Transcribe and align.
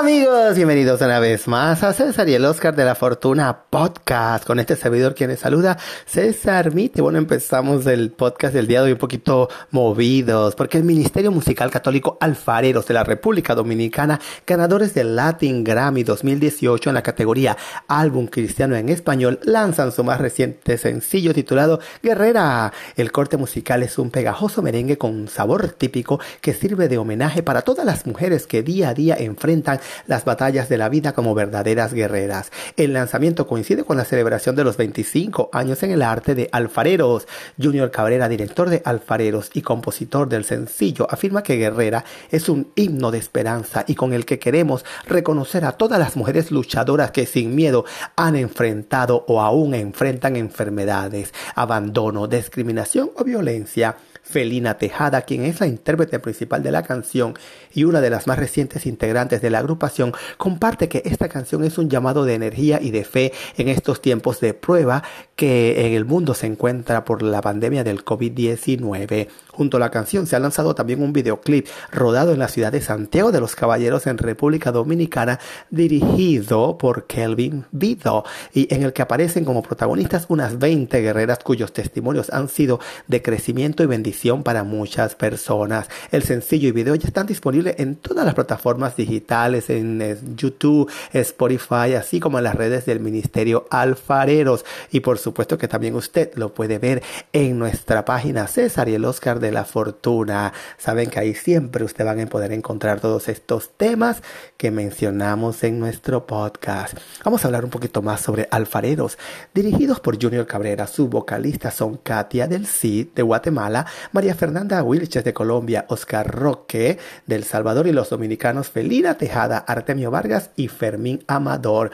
Amigos, 0.00 0.56
bienvenidos 0.56 1.00
una 1.02 1.20
vez 1.20 1.46
más 1.46 1.84
a 1.84 1.92
César 1.92 2.28
y 2.28 2.34
el 2.34 2.44
Oscar 2.44 2.74
de 2.74 2.84
la 2.84 2.96
Fortuna 2.96 3.64
Podcast. 3.70 4.44
Con 4.44 4.58
este 4.58 4.74
servidor 4.74 5.14
quien 5.14 5.30
les 5.30 5.38
saluda, 5.38 5.78
César 6.04 6.74
Mite. 6.74 7.00
Bueno, 7.00 7.18
empezamos 7.18 7.86
el 7.86 8.10
podcast 8.10 8.54
del 8.54 8.66
día 8.66 8.80
de 8.80 8.86
hoy 8.86 8.92
un 8.92 8.98
poquito 8.98 9.48
movidos, 9.70 10.56
porque 10.56 10.78
el 10.78 10.84
Ministerio 10.84 11.30
Musical 11.30 11.70
Católico 11.70 12.18
Alfareros 12.20 12.86
de 12.86 12.94
la 12.94 13.04
República 13.04 13.54
Dominicana, 13.54 14.18
ganadores 14.44 14.94
del 14.94 15.14
Latin 15.14 15.62
Grammy 15.62 16.02
2018 16.02 16.90
en 16.90 16.94
la 16.94 17.02
categoría 17.02 17.56
Álbum 17.86 18.26
Cristiano 18.26 18.74
en 18.74 18.88
Español, 18.88 19.38
lanzan 19.44 19.92
su 19.92 20.02
más 20.02 20.20
reciente 20.20 20.76
sencillo 20.76 21.32
titulado 21.32 21.78
Guerrera. 22.02 22.72
El 22.96 23.12
corte 23.12 23.36
musical 23.36 23.84
es 23.84 23.96
un 23.98 24.10
pegajoso 24.10 24.60
merengue 24.60 24.98
con 24.98 25.28
sabor 25.28 25.68
típico 25.68 26.18
que 26.40 26.52
sirve 26.52 26.88
de 26.88 26.98
homenaje 26.98 27.44
para 27.44 27.62
todas 27.62 27.86
las 27.86 28.06
mujeres 28.06 28.48
que 28.48 28.64
día 28.64 28.88
a 28.88 28.94
día 28.94 29.14
enfrentan 29.16 29.78
las 30.06 30.24
batallas 30.24 30.68
de 30.68 30.78
la 30.78 30.88
vida 30.88 31.12
como 31.12 31.34
verdaderas 31.34 31.92
guerreras. 31.92 32.50
El 32.76 32.92
lanzamiento 32.92 33.46
coincide 33.46 33.84
con 33.84 33.96
la 33.96 34.04
celebración 34.04 34.56
de 34.56 34.64
los 34.64 34.76
25 34.76 35.50
años 35.52 35.82
en 35.82 35.90
el 35.90 36.02
arte 36.02 36.34
de 36.34 36.48
Alfareros. 36.52 37.26
Junior 37.60 37.90
Cabrera, 37.90 38.28
director 38.28 38.70
de 38.70 38.82
Alfareros 38.84 39.50
y 39.54 39.62
compositor 39.62 40.28
del 40.28 40.44
sencillo, 40.44 41.06
afirma 41.10 41.42
que 41.42 41.56
Guerrera 41.56 42.04
es 42.30 42.48
un 42.48 42.72
himno 42.74 43.10
de 43.10 43.18
esperanza 43.18 43.84
y 43.86 43.94
con 43.94 44.12
el 44.12 44.24
que 44.24 44.38
queremos 44.38 44.84
reconocer 45.06 45.64
a 45.64 45.72
todas 45.72 45.98
las 45.98 46.16
mujeres 46.16 46.50
luchadoras 46.50 47.10
que 47.10 47.26
sin 47.26 47.54
miedo 47.54 47.84
han 48.16 48.36
enfrentado 48.36 49.24
o 49.28 49.40
aún 49.40 49.74
enfrentan 49.74 50.36
enfermedades, 50.36 51.32
abandono, 51.54 52.26
discriminación 52.26 53.10
o 53.16 53.24
violencia. 53.24 53.96
Felina 54.24 54.78
Tejada, 54.78 55.22
quien 55.22 55.44
es 55.44 55.60
la 55.60 55.66
intérprete 55.66 56.18
principal 56.18 56.62
de 56.62 56.72
la 56.72 56.82
canción 56.82 57.34
y 57.72 57.84
una 57.84 58.00
de 58.00 58.10
las 58.10 58.26
más 58.26 58.38
recientes 58.38 58.86
integrantes 58.86 59.42
de 59.42 59.50
la 59.50 59.58
agrupación, 59.58 60.12
comparte 60.38 60.88
que 60.88 61.02
esta 61.04 61.28
canción 61.28 61.62
es 61.62 61.76
un 61.76 61.90
llamado 61.90 62.24
de 62.24 62.34
energía 62.34 62.80
y 62.80 62.90
de 62.90 63.04
fe 63.04 63.32
en 63.58 63.68
estos 63.68 64.00
tiempos 64.00 64.40
de 64.40 64.54
prueba 64.54 65.02
que 65.36 65.86
en 65.86 65.92
el 65.92 66.06
mundo 66.06 66.34
se 66.34 66.46
encuentra 66.46 67.04
por 67.04 67.22
la 67.22 67.42
pandemia 67.42 67.84
del 67.84 68.04
COVID-19. 68.04 69.28
Junto 69.48 69.76
a 69.76 69.80
la 69.80 69.90
canción 69.90 70.26
se 70.26 70.36
ha 70.36 70.40
lanzado 70.40 70.74
también 70.74 71.02
un 71.02 71.12
videoclip 71.12 71.68
rodado 71.92 72.32
en 72.32 72.38
la 72.38 72.48
ciudad 72.48 72.72
de 72.72 72.80
Santiago 72.80 73.30
de 73.30 73.40
los 73.40 73.54
Caballeros 73.54 74.06
en 74.06 74.18
República 74.18 74.72
Dominicana 74.72 75.38
dirigido 75.70 76.78
por 76.78 77.06
Kelvin 77.06 77.66
Vido 77.72 78.24
y 78.52 78.72
en 78.74 78.82
el 78.82 78.92
que 78.92 79.02
aparecen 79.02 79.44
como 79.44 79.62
protagonistas 79.62 80.26
unas 80.28 80.58
20 80.58 81.00
guerreras 81.02 81.40
cuyos 81.44 81.72
testimonios 81.72 82.30
han 82.30 82.48
sido 82.48 82.80
de 83.06 83.20
crecimiento 83.20 83.82
y 83.82 83.86
bendición 83.86 84.13
para 84.42 84.62
muchas 84.64 85.14
personas. 85.14 85.88
El 86.10 86.22
sencillo 86.22 86.68
y 86.68 86.72
video 86.72 86.94
ya 86.94 87.08
están 87.08 87.26
disponibles 87.26 87.74
en 87.78 87.96
todas 87.96 88.24
las 88.24 88.34
plataformas 88.34 88.96
digitales, 88.96 89.68
en 89.70 90.36
YouTube, 90.36 90.90
Spotify, 91.12 91.94
así 91.98 92.20
como 92.20 92.38
en 92.38 92.44
las 92.44 92.54
redes 92.54 92.86
del 92.86 93.00
Ministerio 93.00 93.66
Alfareros. 93.70 94.64
Y 94.92 95.00
por 95.00 95.18
supuesto 95.18 95.58
que 95.58 95.68
también 95.68 95.94
usted 95.94 96.32
lo 96.36 96.54
puede 96.54 96.78
ver 96.78 97.02
en 97.32 97.58
nuestra 97.58 98.04
página 98.04 98.46
César 98.46 98.88
y 98.88 98.94
el 98.94 99.04
Oscar 99.04 99.40
de 99.40 99.50
la 99.50 99.64
Fortuna. 99.64 100.52
Saben 100.78 101.10
que 101.10 101.18
ahí 101.18 101.34
siempre 101.34 101.84
usted 101.84 102.04
van 102.04 102.20
a 102.20 102.26
poder 102.26 102.52
encontrar 102.52 103.00
todos 103.00 103.28
estos 103.28 103.70
temas 103.76 104.22
que 104.56 104.70
mencionamos 104.70 105.64
en 105.64 105.80
nuestro 105.80 106.26
podcast. 106.26 106.96
Vamos 107.24 107.44
a 107.44 107.48
hablar 107.48 107.64
un 107.64 107.70
poquito 107.70 108.00
más 108.00 108.20
sobre 108.20 108.48
Alfareros, 108.50 109.18
dirigidos 109.52 110.00
por 110.00 110.22
Junior 110.22 110.46
Cabrera. 110.46 110.86
Su 110.86 111.08
vocalista 111.08 111.70
son 111.70 111.96
Katia 111.96 112.46
del 112.46 112.66
Cid 112.66 113.08
de 113.14 113.22
Guatemala, 113.22 113.86
María 114.12 114.34
Fernanda 114.34 114.82
Wilches 114.82 115.24
de 115.24 115.32
Colombia, 115.32 115.86
Oscar 115.88 116.30
Roque 116.30 116.98
del 117.26 117.44
Salvador 117.44 117.86
y 117.86 117.92
los 117.92 118.10
dominicanos 118.10 118.68
Felina 118.68 119.14
Tejada, 119.16 119.58
Artemio 119.58 120.10
Vargas 120.10 120.50
y 120.56 120.68
Fermín 120.68 121.24
Amador, 121.26 121.90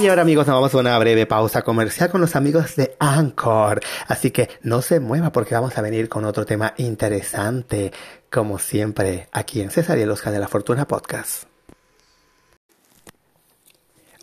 Y 0.00 0.06
ahora 0.06 0.22
amigos, 0.22 0.46
nos 0.46 0.54
vamos 0.54 0.72
a 0.72 0.78
una 0.78 0.96
breve 0.96 1.26
pausa 1.26 1.62
comercial 1.62 2.08
con 2.08 2.20
los 2.20 2.36
amigos 2.36 2.76
de 2.76 2.94
Anchor. 3.00 3.80
Así 4.06 4.30
que 4.30 4.48
no 4.62 4.80
se 4.80 5.00
mueva 5.00 5.32
porque 5.32 5.56
vamos 5.56 5.76
a 5.76 5.82
venir 5.82 6.08
con 6.08 6.24
otro 6.24 6.46
tema 6.46 6.72
interesante, 6.76 7.92
como 8.30 8.60
siempre, 8.60 9.28
aquí 9.32 9.60
en 9.60 9.72
César 9.72 9.98
y 9.98 10.02
el 10.02 10.10
Oscar 10.12 10.32
de 10.32 10.38
la 10.38 10.46
Fortuna 10.46 10.86
Podcast. 10.86 11.57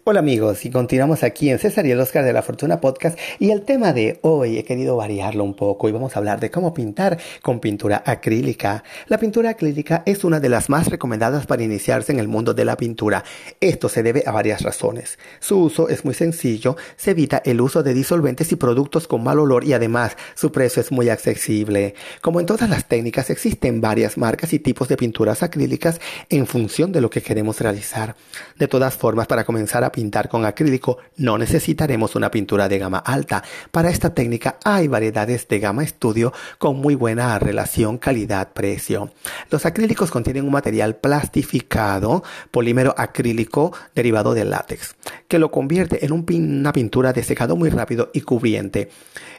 Hola 0.07 0.19
amigos, 0.19 0.63
y 0.65 0.69
continuamos 0.69 1.23
aquí 1.23 1.49
en 1.49 1.57
César 1.57 1.83
y 1.87 1.89
el 1.89 1.99
Oscar 1.99 2.23
de 2.23 2.31
la 2.31 2.43
Fortuna 2.43 2.79
Podcast 2.79 3.17
y 3.39 3.49
el 3.49 3.63
tema 3.63 3.91
de 3.91 4.19
hoy 4.21 4.59
he 4.59 4.63
querido 4.63 4.95
variarlo 4.97 5.43
un 5.43 5.55
poco 5.55 5.89
y 5.89 5.91
vamos 5.91 6.15
a 6.15 6.19
hablar 6.19 6.39
de 6.39 6.51
cómo 6.51 6.75
pintar 6.75 7.17
con 7.41 7.59
pintura 7.59 8.03
acrílica. 8.05 8.83
La 9.07 9.17
pintura 9.17 9.49
acrílica 9.49 10.03
es 10.05 10.23
una 10.23 10.39
de 10.39 10.47
las 10.47 10.69
más 10.69 10.89
recomendadas 10.91 11.47
para 11.47 11.63
iniciarse 11.63 12.11
en 12.11 12.19
el 12.19 12.27
mundo 12.27 12.53
de 12.53 12.65
la 12.65 12.77
pintura. 12.77 13.23
Esto 13.59 13.89
se 13.89 14.03
debe 14.03 14.21
a 14.27 14.31
varias 14.31 14.61
razones. 14.61 15.17
Su 15.39 15.57
uso 15.57 15.89
es 15.89 16.05
muy 16.05 16.13
sencillo, 16.13 16.77
se 16.97 17.09
evita 17.09 17.41
el 17.43 17.59
uso 17.59 17.81
de 17.81 17.95
disolventes 17.95 18.51
y 18.51 18.57
productos 18.57 19.07
con 19.07 19.23
mal 19.23 19.39
olor 19.39 19.63
y 19.63 19.73
además 19.73 20.17
su 20.35 20.51
precio 20.51 20.83
es 20.83 20.91
muy 20.91 21.09
accesible. 21.09 21.95
Como 22.21 22.39
en 22.39 22.45
todas 22.45 22.69
las 22.69 22.87
técnicas 22.87 23.31
existen 23.31 23.81
varias 23.81 24.19
marcas 24.19 24.53
y 24.53 24.59
tipos 24.59 24.87
de 24.87 24.97
pinturas 24.97 25.41
acrílicas 25.41 25.99
en 26.29 26.45
función 26.45 26.91
de 26.91 27.01
lo 27.01 27.09
que 27.09 27.23
queremos 27.23 27.59
realizar. 27.59 28.15
De 28.55 28.67
todas 28.67 28.93
formas, 28.93 29.25
para 29.25 29.45
comenzar 29.45 29.83
a 29.83 29.94
pintar 29.95 30.27
con 30.27 30.43
acrílico 30.43 30.97
no 31.15 31.37
necesitaremos 31.37 32.15
una 32.15 32.29
pintura 32.29 32.67
de 32.67 32.77
gama 32.79 32.97
alta. 32.97 33.41
Para 33.71 33.89
esta 33.89 34.13
técnica 34.13 34.57
hay 34.65 34.89
variedades 34.89 35.47
de 35.47 35.59
gama 35.59 35.85
estudio 35.85 36.33
con 36.57 36.75
muy 36.75 36.95
buena 36.95 37.39
relación 37.39 37.97
calidad-precio. 37.97 39.11
Los 39.49 39.65
acrílicos 39.65 40.11
contienen 40.11 40.43
un 40.43 40.51
material 40.51 40.97
plastificado, 40.97 42.23
polímero 42.51 42.93
acrílico 42.97 43.71
derivado 43.95 44.33
del 44.33 44.49
látex, 44.49 44.95
que 45.29 45.39
lo 45.39 45.49
convierte 45.49 46.05
en 46.05 46.11
una 46.11 46.73
pintura 46.73 47.13
de 47.13 47.23
secado 47.23 47.55
muy 47.55 47.69
rápido 47.69 48.11
y 48.13 48.19
cubriente. 48.19 48.89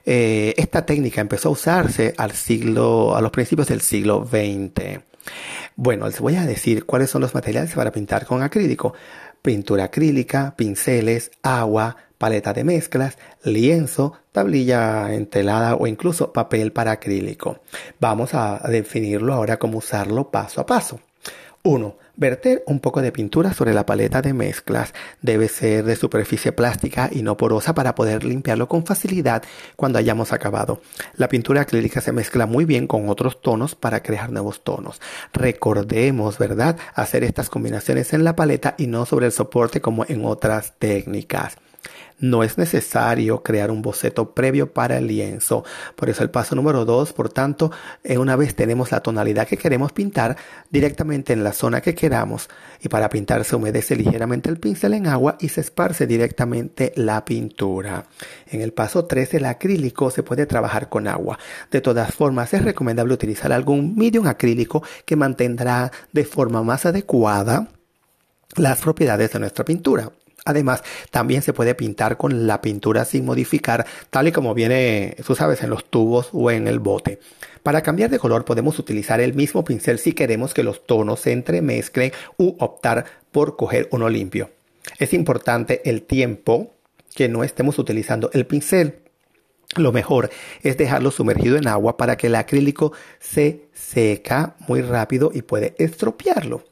Eh, 0.06 0.54
esta 0.56 0.86
técnica 0.86 1.20
empezó 1.20 1.50
a 1.50 1.52
usarse 1.52 2.14
al 2.16 2.32
siglo, 2.32 3.14
a 3.14 3.20
los 3.20 3.30
principios 3.30 3.68
del 3.68 3.82
siglo 3.82 4.26
XX. 4.26 5.00
Bueno, 5.74 6.06
les 6.06 6.20
voy 6.20 6.36
a 6.36 6.46
decir 6.46 6.86
cuáles 6.86 7.10
son 7.10 7.20
los 7.20 7.34
materiales 7.34 7.74
para 7.74 7.92
pintar 7.92 8.24
con 8.24 8.42
acrílico. 8.42 8.94
Pintura 9.46 9.84
acrílica, 9.84 10.54
pinceles, 10.56 11.30
agua, 11.40 11.96
paleta 12.18 12.52
de 12.52 12.64
mezclas, 12.64 13.16
lienzo, 13.44 14.14
tablilla 14.32 15.14
entelada 15.14 15.76
o 15.76 15.86
incluso 15.86 16.32
papel 16.32 16.72
para 16.72 16.90
acrílico. 16.90 17.60
Vamos 18.00 18.34
a 18.34 18.58
definirlo 18.68 19.32
ahora 19.32 19.56
cómo 19.56 19.78
usarlo 19.78 20.32
paso 20.32 20.60
a 20.60 20.66
paso. 20.66 20.98
1. 21.62 21.96
Verter 22.18 22.64
un 22.66 22.80
poco 22.80 23.02
de 23.02 23.12
pintura 23.12 23.52
sobre 23.52 23.74
la 23.74 23.84
paleta 23.84 24.22
de 24.22 24.32
mezclas. 24.32 24.94
Debe 25.20 25.48
ser 25.48 25.84
de 25.84 25.96
superficie 25.96 26.50
plástica 26.50 27.10
y 27.12 27.22
no 27.22 27.36
porosa 27.36 27.74
para 27.74 27.94
poder 27.94 28.24
limpiarlo 28.24 28.68
con 28.68 28.86
facilidad 28.86 29.42
cuando 29.76 29.98
hayamos 29.98 30.32
acabado. 30.32 30.80
La 31.16 31.28
pintura 31.28 31.60
acrílica 31.60 32.00
se 32.00 32.12
mezcla 32.12 32.46
muy 32.46 32.64
bien 32.64 32.86
con 32.86 33.10
otros 33.10 33.42
tonos 33.42 33.74
para 33.74 34.02
crear 34.02 34.32
nuevos 34.32 34.64
tonos. 34.64 35.00
Recordemos, 35.34 36.38
¿verdad?, 36.38 36.78
hacer 36.94 37.22
estas 37.22 37.50
combinaciones 37.50 38.14
en 38.14 38.24
la 38.24 38.34
paleta 38.34 38.74
y 38.78 38.86
no 38.86 39.04
sobre 39.04 39.26
el 39.26 39.32
soporte 39.32 39.82
como 39.82 40.06
en 40.08 40.24
otras 40.24 40.72
técnicas. 40.78 41.58
No 42.18 42.42
es 42.42 42.56
necesario 42.56 43.42
crear 43.42 43.70
un 43.70 43.82
boceto 43.82 44.32
previo 44.32 44.72
para 44.72 44.96
el 44.98 45.06
lienzo. 45.06 45.64
Por 45.94 46.08
eso 46.08 46.22
el 46.22 46.30
paso 46.30 46.54
número 46.54 46.84
2, 46.84 47.12
por 47.12 47.28
tanto, 47.28 47.70
eh, 48.02 48.16
una 48.16 48.36
vez 48.36 48.54
tenemos 48.54 48.90
la 48.90 49.00
tonalidad 49.00 49.46
que 49.46 49.58
queremos 49.58 49.92
pintar 49.92 50.36
directamente 50.70 51.34
en 51.34 51.44
la 51.44 51.52
zona 51.52 51.80
que 51.80 51.94
queramos 51.94 52.48
y 52.80 52.88
para 52.88 53.10
pintar 53.10 53.44
se 53.44 53.56
humedece 53.56 53.96
ligeramente 53.96 54.48
el 54.48 54.58
pincel 54.58 54.94
en 54.94 55.06
agua 55.06 55.36
y 55.40 55.48
se 55.50 55.60
esparce 55.60 56.06
directamente 56.06 56.92
la 56.96 57.24
pintura. 57.24 58.06
En 58.46 58.62
el 58.62 58.72
paso 58.72 59.04
3 59.04 59.34
el 59.34 59.44
acrílico 59.44 60.10
se 60.10 60.22
puede 60.22 60.46
trabajar 60.46 60.88
con 60.88 61.08
agua. 61.08 61.38
De 61.70 61.80
todas 61.80 62.14
formas 62.14 62.54
es 62.54 62.64
recomendable 62.64 63.14
utilizar 63.14 63.52
algún 63.52 63.94
medium 63.94 64.26
acrílico 64.26 64.82
que 65.04 65.16
mantendrá 65.16 65.92
de 66.12 66.24
forma 66.24 66.62
más 66.62 66.86
adecuada 66.86 67.68
las 68.56 68.80
propiedades 68.80 69.32
de 69.32 69.38
nuestra 69.38 69.64
pintura. 69.64 70.10
Además, 70.46 70.82
también 71.10 71.42
se 71.42 71.52
puede 71.52 71.74
pintar 71.74 72.16
con 72.16 72.46
la 72.46 72.62
pintura 72.62 73.04
sin 73.04 73.26
modificar, 73.26 73.84
tal 74.10 74.28
y 74.28 74.32
como 74.32 74.54
viene, 74.54 75.16
tú 75.26 75.34
sabes, 75.34 75.62
en 75.62 75.70
los 75.70 75.84
tubos 75.84 76.30
o 76.32 76.50
en 76.50 76.68
el 76.68 76.78
bote. 76.78 77.18
Para 77.64 77.82
cambiar 77.82 78.10
de 78.10 78.20
color 78.20 78.44
podemos 78.44 78.78
utilizar 78.78 79.20
el 79.20 79.34
mismo 79.34 79.64
pincel 79.64 79.98
si 79.98 80.12
queremos 80.12 80.54
que 80.54 80.62
los 80.62 80.86
tonos 80.86 81.20
se 81.20 81.32
entremezclen 81.32 82.12
u 82.38 82.54
optar 82.60 83.04
por 83.32 83.56
coger 83.56 83.88
uno 83.90 84.08
limpio. 84.08 84.50
Es 84.98 85.12
importante 85.12 85.82
el 85.84 86.02
tiempo 86.02 86.72
que 87.12 87.28
no 87.28 87.42
estemos 87.42 87.78
utilizando 87.80 88.30
el 88.32 88.46
pincel. 88.46 89.00
Lo 89.74 89.90
mejor 89.90 90.30
es 90.62 90.76
dejarlo 90.76 91.10
sumergido 91.10 91.56
en 91.56 91.66
agua 91.66 91.96
para 91.96 92.16
que 92.16 92.28
el 92.28 92.36
acrílico 92.36 92.92
se 93.18 93.66
seca 93.74 94.54
muy 94.68 94.80
rápido 94.80 95.32
y 95.34 95.42
puede 95.42 95.74
estropearlo. 95.78 96.62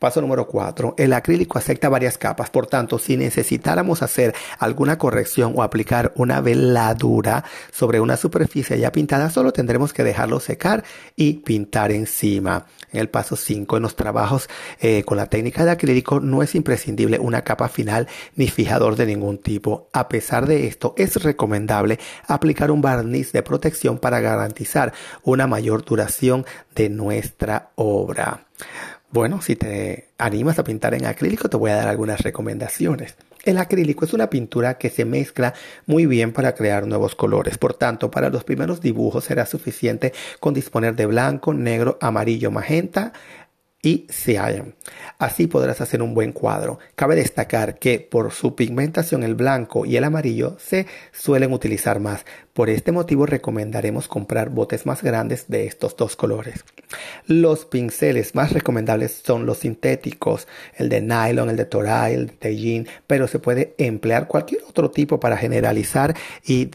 Paso 0.00 0.22
número 0.22 0.46
4. 0.46 0.94
El 0.96 1.12
acrílico 1.12 1.58
acepta 1.58 1.90
varias 1.90 2.16
capas. 2.16 2.48
Por 2.48 2.66
tanto, 2.66 2.98
si 2.98 3.18
necesitáramos 3.18 4.00
hacer 4.00 4.34
alguna 4.58 4.96
corrección 4.96 5.52
o 5.54 5.62
aplicar 5.62 6.14
una 6.16 6.40
veladura 6.40 7.44
sobre 7.70 8.00
una 8.00 8.16
superficie 8.16 8.78
ya 8.78 8.92
pintada, 8.92 9.28
solo 9.28 9.52
tendremos 9.52 9.92
que 9.92 10.02
dejarlo 10.02 10.40
secar 10.40 10.84
y 11.16 11.34
pintar 11.34 11.92
encima. 11.92 12.64
En 12.92 13.00
el 13.00 13.10
paso 13.10 13.36
5, 13.36 13.76
en 13.76 13.82
los 13.82 13.94
trabajos 13.94 14.48
eh, 14.80 15.04
con 15.04 15.18
la 15.18 15.26
técnica 15.26 15.66
de 15.66 15.72
acrílico, 15.72 16.18
no 16.18 16.42
es 16.42 16.54
imprescindible 16.54 17.18
una 17.18 17.42
capa 17.42 17.68
final 17.68 18.08
ni 18.36 18.48
fijador 18.48 18.96
de 18.96 19.04
ningún 19.04 19.36
tipo. 19.36 19.90
A 19.92 20.08
pesar 20.08 20.46
de 20.46 20.66
esto, 20.66 20.94
es 20.96 21.22
recomendable 21.22 21.98
aplicar 22.26 22.70
un 22.70 22.80
barniz 22.80 23.32
de 23.32 23.42
protección 23.42 23.98
para 23.98 24.20
garantizar 24.20 24.94
una 25.24 25.46
mayor 25.46 25.84
duración 25.84 26.46
de 26.74 26.88
nuestra 26.88 27.72
obra. 27.74 28.46
Bueno, 29.12 29.42
si 29.42 29.56
te 29.56 30.10
animas 30.18 30.60
a 30.60 30.64
pintar 30.64 30.94
en 30.94 31.04
acrílico, 31.04 31.48
te 31.48 31.56
voy 31.56 31.72
a 31.72 31.76
dar 31.76 31.88
algunas 31.88 32.20
recomendaciones. 32.20 33.16
El 33.44 33.58
acrílico 33.58 34.04
es 34.04 34.12
una 34.12 34.30
pintura 34.30 34.78
que 34.78 34.88
se 34.88 35.04
mezcla 35.04 35.52
muy 35.86 36.06
bien 36.06 36.32
para 36.32 36.54
crear 36.54 36.86
nuevos 36.86 37.16
colores. 37.16 37.58
Por 37.58 37.74
tanto, 37.74 38.08
para 38.08 38.30
los 38.30 38.44
primeros 38.44 38.80
dibujos 38.80 39.24
será 39.24 39.46
suficiente 39.46 40.12
con 40.38 40.54
disponer 40.54 40.94
de 40.94 41.06
blanco, 41.06 41.52
negro, 41.52 41.98
amarillo, 42.00 42.52
magenta, 42.52 43.12
y 43.82 44.06
se 44.10 44.38
hallan. 44.38 44.74
Así 45.18 45.46
podrás 45.46 45.80
hacer 45.80 46.02
un 46.02 46.14
buen 46.14 46.32
cuadro. 46.32 46.78
Cabe 46.94 47.16
destacar 47.16 47.78
que 47.78 47.98
por 47.98 48.30
su 48.32 48.54
pigmentación 48.54 49.22
el 49.22 49.34
blanco 49.34 49.86
y 49.86 49.96
el 49.96 50.04
amarillo 50.04 50.56
se 50.60 50.86
suelen 51.12 51.52
utilizar 51.52 51.98
más. 51.98 52.24
Por 52.60 52.68
este 52.68 52.92
motivo 52.92 53.24
recomendaremos 53.24 54.06
comprar 54.06 54.50
botes 54.50 54.84
más 54.84 55.02
grandes 55.02 55.46
de 55.48 55.64
estos 55.64 55.96
dos 55.96 56.14
colores. 56.14 56.62
Los 57.26 57.64
pinceles 57.64 58.34
más 58.34 58.52
recomendables 58.52 59.22
son 59.24 59.46
los 59.46 59.60
sintéticos, 59.60 60.46
el 60.76 60.90
de 60.90 61.00
nylon, 61.00 61.48
el 61.48 61.56
de 61.56 61.64
toray, 61.64 62.12
el 62.12 62.32
de 62.38 62.56
jean, 62.56 62.86
pero 63.06 63.28
se 63.28 63.38
puede 63.38 63.74
emplear 63.78 64.26
cualquier 64.26 64.62
otro 64.68 64.90
tipo 64.90 65.18
para 65.18 65.38
generalizar 65.38 66.14
y, 66.44 66.68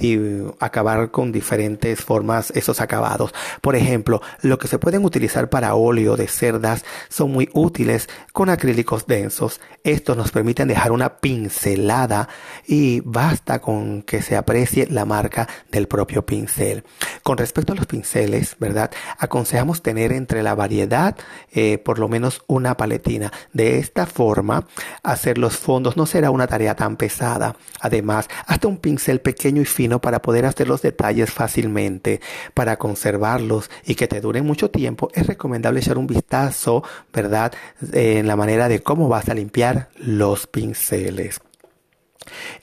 acabar 0.60 1.12
con 1.12 1.32
diferentes 1.32 2.02
formas 2.02 2.50
esos 2.56 2.82
acabados. 2.82 3.32
Por 3.62 3.76
ejemplo, 3.76 4.24
lo 4.42 4.58
que 4.58 4.68
se 4.68 4.80
pueden 4.80 5.06
utilizar 5.06 5.52
para 5.52 5.76
óleo 5.76 6.18
de 6.18 6.28
cerdas 6.28 6.84
son 7.10 7.32
muy 7.32 7.48
útiles 7.54 8.10
con 8.34 8.50
acrílicos 8.50 9.06
densos. 9.06 9.62
Estos 9.84 10.18
nos 10.18 10.32
permiten 10.32 10.68
dejar 10.68 10.92
una 10.92 11.18
pincelada 11.18 12.28
y 12.66 13.02
basta 13.02 13.62
con 13.62 14.02
que 14.02 14.24
se 14.24 14.36
aprecie 14.36 14.88
la 14.90 15.06
marca 15.06 15.48
del 15.76 15.88
propio 15.88 16.26
pincel. 16.26 16.84
Con 17.22 17.38
respecto 17.38 17.74
a 17.74 17.76
los 17.76 17.86
pinceles, 17.86 18.56
¿verdad? 18.60 18.92
Aconsejamos 19.20 19.82
tener 19.82 20.12
entre 20.12 20.42
la 20.42 20.56
variedad 20.56 21.16
eh, 21.52 21.78
por 21.78 22.00
lo 22.00 22.08
menos 22.08 22.42
una 22.48 22.78
paletina. 22.78 23.32
De 23.54 23.78
esta 23.78 24.06
forma, 24.06 24.68
hacer 25.04 25.38
los 25.38 25.58
fondos 25.58 25.98
no 25.98 26.06
será 26.06 26.32
una 26.32 26.48
tarea 26.48 26.76
tan 26.76 26.96
pesada. 26.96 27.56
Además, 27.82 28.28
hasta 28.48 28.68
un 28.68 28.78
pincel 28.78 29.20
pequeño 29.20 29.62
y 29.62 29.66
fino 29.66 30.00
para 30.00 30.22
poder 30.22 30.46
hacer 30.46 30.68
los 30.68 30.82
detalles 30.82 31.32
fácilmente. 31.32 32.22
Para 32.54 32.78
conservarlos 32.78 33.70
y 33.86 33.96
que 33.96 34.08
te 34.08 34.22
duren 34.22 34.46
mucho 34.46 34.72
tiempo, 34.72 35.10
es 35.14 35.28
recomendable 35.28 35.82
echar 35.82 35.98
un 35.98 36.08
vistazo, 36.08 36.84
¿verdad? 37.14 37.54
en 37.92 38.28
la 38.28 38.36
manera 38.36 38.70
de 38.70 38.82
cómo 38.82 39.10
vas 39.10 39.30
a 39.30 39.34
limpiar 39.34 39.90
los 39.98 40.48
pinceles. 40.48 41.42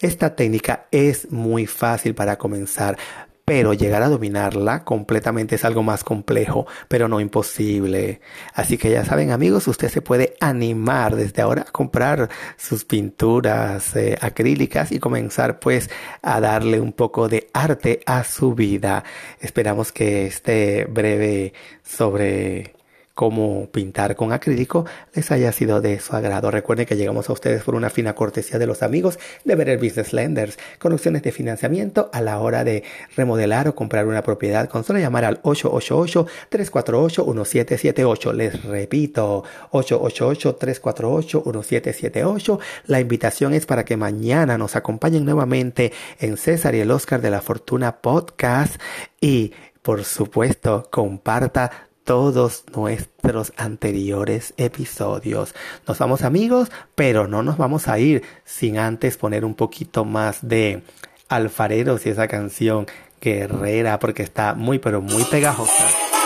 Esta 0.00 0.35
técnica 0.35 0.87
es 0.90 1.31
muy 1.31 1.66
fácil 1.66 2.14
para 2.14 2.38
comenzar, 2.38 2.97
pero 3.45 3.75
llegar 3.75 4.02
a 4.02 4.09
dominarla 4.09 4.85
completamente 4.85 5.57
es 5.57 5.64
algo 5.64 5.83
más 5.83 6.04
complejo, 6.04 6.66
pero 6.88 7.09
no 7.09 7.21
imposible. 7.21 8.21
Así 8.54 8.78
que 8.78 8.90
ya 8.90 9.04
saben 9.04 9.31
amigos, 9.31 9.66
usted 9.69 9.88
se 9.88 10.00
puede 10.00 10.37
animar 10.40 11.16
desde 11.16 11.42
ahora 11.42 11.62
a 11.62 11.73
comprar 11.73 12.31
sus 12.57 12.85
pinturas 12.85 13.97
eh, 13.97 14.16
acrílicas 14.21 14.92
y 14.92 15.00
comenzar 15.00 15.59
pues 15.59 15.90
a 16.23 16.40
darle 16.40 16.81
un 16.81 16.92
poco 16.92 17.28
de 17.28 17.49
arte 17.52 18.00
a 18.07 18.25
su 18.25 18.54
vida. 18.54 19.04
Esperamos 19.40 19.92
que 19.92 20.26
este 20.26 20.87
breve 20.87 21.52
sobre 21.83 22.75
cómo 23.23 23.71
pintar 23.71 24.17
con 24.17 24.33
acrílico 24.33 24.85
les 25.14 25.31
haya 25.31 25.52
sido 25.52 25.81
de 25.81 26.00
su 26.00 26.17
agrado. 26.17 26.50
Recuerden 26.50 26.87
que 26.87 26.97
llegamos 26.97 27.31
a 27.31 27.33
ustedes 27.33 27.62
por 27.62 27.76
una 27.76 27.88
fina 27.88 28.17
cortesía 28.17 28.59
de 28.59 28.67
los 28.67 28.83
amigos 28.83 29.21
de 29.45 29.55
Better 29.55 29.79
Business 29.79 30.12
Lenders 30.12 30.59
con 30.81 30.93
opciones 30.93 31.23
de 31.23 31.31
financiamiento 31.31 32.11
a 32.12 32.21
la 32.21 32.41
hora 32.41 32.64
de 32.64 32.83
remodelar 33.14 33.69
o 33.69 33.76
comprar 33.76 34.09
una 34.09 34.23
propiedad 34.23 34.69
con 34.69 34.83
solo 34.83 34.99
llamar 34.99 35.25
al 35.25 35.41
888-348-1778. 35.43 38.33
Les 38.33 38.64
repito, 38.64 39.45
888-348-1778. 39.71 42.59
La 42.88 42.99
invitación 42.99 43.55
es 43.55 43.67
para 43.67 43.85
que 43.85 43.97
mañana 43.97 44.59
nos 44.59 44.75
acompañen 44.75 45.25
nuevamente 45.25 45.93
en 46.19 46.37
César 46.37 46.75
y 46.75 46.81
el 46.81 46.91
Oscar 46.91 47.21
de 47.21 47.31
la 47.31 47.41
Fortuna 47.41 47.99
Podcast 47.99 48.81
y 49.21 49.52
por 49.81 50.02
supuesto 50.02 50.88
comparta 50.91 51.92
todos 52.05 52.65
nuestros 52.75 53.53
anteriores 53.57 54.55
episodios. 54.57 55.55
Nos 55.87 55.99
vamos 55.99 56.23
amigos, 56.23 56.71
pero 56.95 57.29
no 57.29 57.43
nos 57.43 57.57
vamos 57.57 57.89
a 57.89 57.99
ir 57.99 58.23
sin 58.45 58.79
antes 58.79 59.17
poner 59.17 59.45
un 59.45 59.55
poquito 59.55 60.05
más 60.05 60.47
de 60.47 60.83
alfareros 61.29 62.07
y 62.07 62.11
esa 62.11 62.29
canción 62.29 62.87
guerrera 63.21 63.99
porque 63.99 64.23
está 64.23 64.55
muy 64.55 64.79
pero 64.79 65.01
muy 65.01 65.25
pegajosa. 65.25 66.22